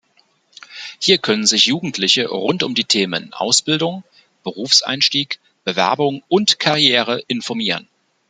[0.99, 4.03] Hier können sich Jugendliche rund um die Themen Ausbildung,
[4.41, 7.87] Berufseinstieg, Bewerbung und Karriere informieren.